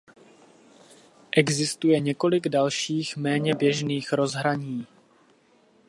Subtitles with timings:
[1.31, 4.87] Existuje několik dalších méně běžných rozhraní.